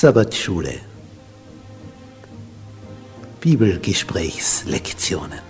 [0.00, 0.80] Sabbatschule.
[3.40, 5.49] Bibelgesprächslektionen.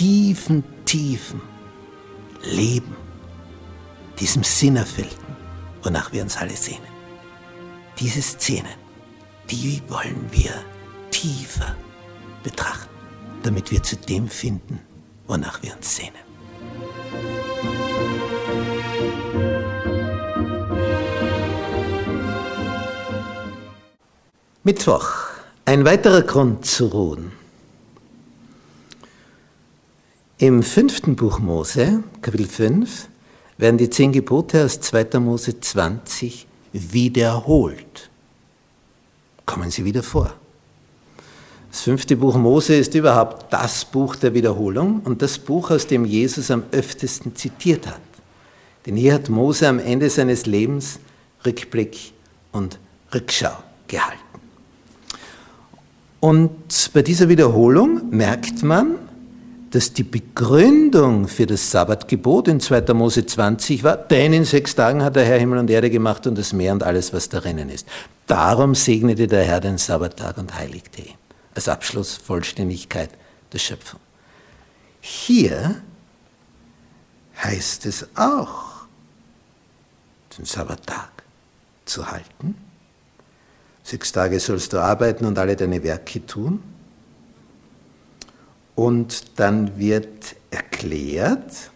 [0.00, 1.42] tiefen, tiefen
[2.42, 2.96] Leben,
[4.18, 5.36] diesem Sinnerfüllten,
[5.82, 6.88] wonach wir uns alle sehnen.
[7.98, 8.72] Diese Szenen,
[9.50, 10.52] die wollen wir
[11.10, 11.76] tiefer
[12.42, 12.88] betrachten,
[13.42, 14.80] damit wir zu dem finden,
[15.26, 16.14] wonach wir uns sehnen.
[24.62, 25.10] Mittwoch,
[25.66, 27.39] ein weiterer Grund zu ruhen.
[30.40, 33.08] Im fünften Buch Mose, Kapitel 5,
[33.58, 35.20] werden die zehn Gebote aus 2.
[35.20, 38.08] Mose 20 wiederholt.
[39.44, 40.32] Kommen sie wieder vor.
[41.70, 46.06] Das fünfte Buch Mose ist überhaupt das Buch der Wiederholung und das Buch, aus dem
[46.06, 48.00] Jesus am öftesten zitiert hat.
[48.86, 51.00] Denn hier hat Mose am Ende seines Lebens
[51.44, 52.14] Rückblick
[52.52, 52.78] und
[53.12, 54.18] Rückschau gehalten.
[56.20, 59.09] Und bei dieser Wiederholung merkt man,
[59.70, 62.92] dass die Begründung für das Sabbatgebot in 2.
[62.94, 66.36] Mose 20 war, denn in sechs Tagen hat der Herr Himmel und Erde gemacht und
[66.36, 67.86] das Meer und alles, was darin ist.
[68.26, 71.14] Darum segnete der Herr den Sabbattag und heiligte ihn.
[71.54, 73.10] Als Abschluss Vollständigkeit
[73.52, 74.00] der Schöpfung.
[75.00, 75.76] Hier
[77.42, 78.86] heißt es auch,
[80.36, 81.10] den Sabbattag
[81.84, 82.54] zu halten
[83.90, 86.62] Sechs Tage sollst du arbeiten und alle deine Werke tun.
[88.80, 91.70] Und dann wird erklärt,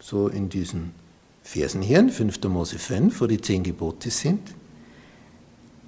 [0.00, 0.90] so in diesen
[1.44, 2.42] Versen hier, in 5.
[2.48, 4.40] Mose 5, wo die zehn Gebote sind,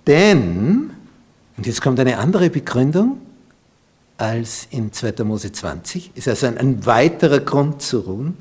[0.07, 0.91] denn,
[1.57, 3.19] und jetzt kommt eine andere Begründung
[4.17, 5.25] als in 2.
[5.25, 8.37] Mose 20, ist also ein, ein weiterer Grund zu ruhen,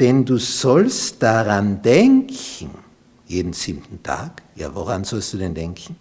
[0.00, 2.70] denn du sollst daran denken,
[3.28, 4.42] jeden siebten Tag.
[4.56, 5.94] Ja, woran sollst du denn denken?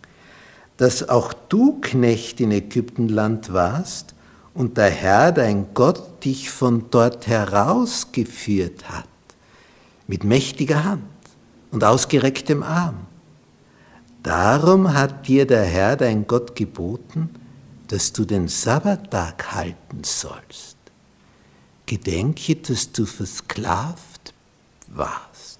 [0.77, 4.15] Dass auch du Knecht in Ägyptenland warst
[4.53, 9.07] und der Herr, dein Gott, dich von dort herausgeführt hat,
[10.07, 11.03] mit mächtiger Hand
[11.71, 13.07] und ausgerecktem Arm.
[14.23, 17.29] Darum hat dir der Herr, dein Gott, geboten,
[17.87, 20.77] dass du den Sabbattag halten sollst.
[21.85, 24.33] Gedenke, dass du versklavt
[24.87, 25.59] warst.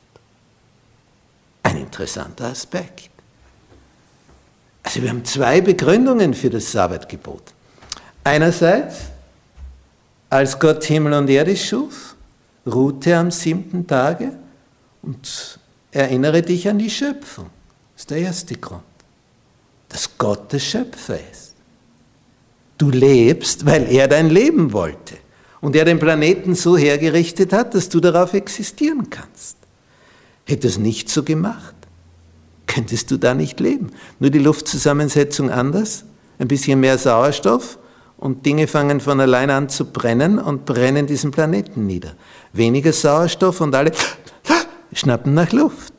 [1.63, 3.09] Ein interessanter Aspekt.
[4.83, 7.53] Also wir haben zwei Begründungen für das Sabbatgebot.
[8.29, 9.05] Einerseits,
[10.29, 12.15] als Gott Himmel und Erde schuf,
[12.63, 14.33] ruhte am siebten Tage
[15.01, 15.57] und
[15.89, 17.49] erinnere dich an die Schöpfung.
[17.95, 18.83] Das ist der erste Grund.
[19.89, 21.55] Dass Gott der Schöpfer ist.
[22.77, 25.15] Du lebst, weil er dein Leben wollte
[25.59, 29.57] und er den Planeten so hergerichtet hat, dass du darauf existieren kannst.
[30.45, 31.73] Hätte es nicht so gemacht,
[32.67, 33.89] könntest du da nicht leben.
[34.19, 36.05] Nur die Luftzusammensetzung anders,
[36.37, 37.78] ein bisschen mehr Sauerstoff
[38.19, 42.13] und Dinge fangen von allein an zu brennen und brennen diesen Planeten nieder.
[42.53, 43.91] Weniger Sauerstoff und alle
[44.93, 45.93] schnappen nach Luft.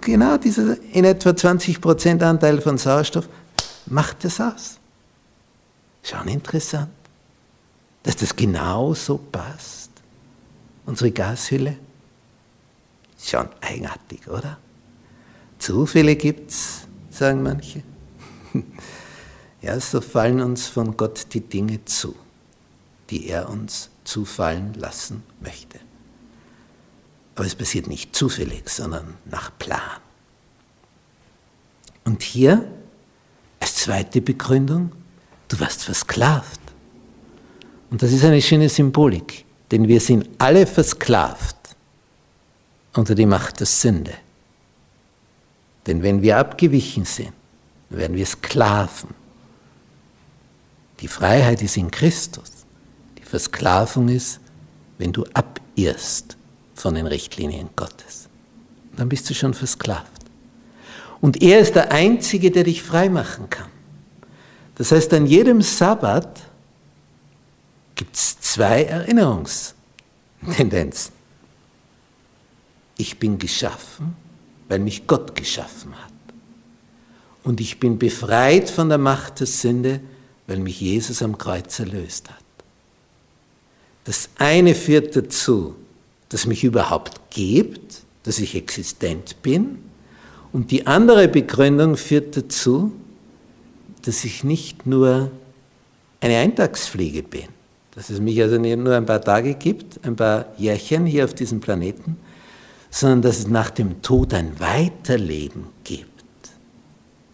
[0.00, 3.28] Genau dieser in etwa 20% Anteil von Sauerstoff
[3.86, 4.78] macht das aus.
[6.02, 6.88] Schon interessant,
[8.02, 9.90] dass das genau so passt.
[10.86, 11.76] Unsere Gashülle
[13.18, 14.58] Schon eigenartig, oder?
[15.58, 17.82] Zufälle gibt's, sagen manche.
[19.66, 22.14] Ja, so fallen uns von Gott die Dinge zu,
[23.10, 25.80] die er uns zufallen lassen möchte.
[27.34, 30.00] Aber es passiert nicht zufällig, sondern nach Plan.
[32.04, 32.64] Und hier,
[33.58, 34.92] als zweite Begründung,
[35.48, 36.60] du warst versklavt.
[37.90, 41.56] Und das ist eine schöne Symbolik, denn wir sind alle versklavt
[42.94, 44.14] unter die Macht der Sünde.
[45.88, 47.32] Denn wenn wir abgewichen sind,
[47.90, 49.25] werden wir Sklaven
[51.00, 52.50] Die Freiheit ist in Christus.
[53.18, 54.40] Die Versklavung ist,
[54.98, 56.36] wenn du abirrst
[56.74, 58.28] von den Richtlinien Gottes.
[58.96, 60.10] Dann bist du schon versklavt.
[61.20, 63.68] Und er ist der Einzige, der dich frei machen kann.
[64.76, 66.42] Das heißt, an jedem Sabbat
[67.94, 71.14] gibt es zwei Erinnerungstendenzen.
[72.98, 74.14] Ich bin geschaffen,
[74.68, 76.12] weil mich Gott geschaffen hat.
[77.42, 80.00] Und ich bin befreit von der Macht der Sünde,
[80.46, 82.36] weil mich Jesus am Kreuz erlöst hat.
[84.04, 85.74] Das eine führt dazu,
[86.28, 89.78] dass mich überhaupt gibt, dass ich existent bin.
[90.52, 92.92] Und die andere Begründung führt dazu,
[94.02, 95.30] dass ich nicht nur
[96.20, 97.48] eine Eintagsfliege bin,
[97.94, 101.34] dass es mich also nicht nur ein paar Tage gibt, ein paar Jährchen hier auf
[101.34, 102.16] diesem Planeten,
[102.90, 106.06] sondern dass es nach dem Tod ein Weiterleben gibt,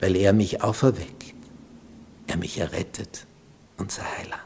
[0.00, 1.21] weil er mich auferweckt,
[2.32, 3.26] er mich errettet,
[3.76, 4.43] unser Heiland.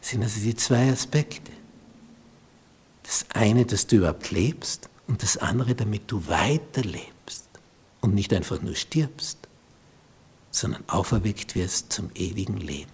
[0.00, 1.50] Das sind also die zwei Aspekte.
[3.02, 7.48] Das eine, dass du überhaupt lebst und das andere, damit du weiterlebst
[8.00, 9.38] und nicht einfach nur stirbst,
[10.50, 12.90] sondern auferweckt wirst zum ewigen Leben.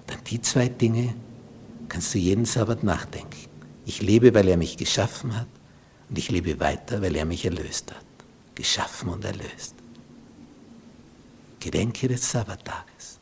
[0.00, 1.14] Und an die zwei Dinge
[1.88, 3.48] kannst du jeden Sabbat nachdenken.
[3.86, 5.48] Ich lebe, weil er mich geschaffen hat
[6.08, 8.04] und ich lebe weiter, weil er mich erlöst hat.
[8.54, 9.77] Geschaffen und erlöst.
[11.60, 13.17] Gedenke des Sabbattages.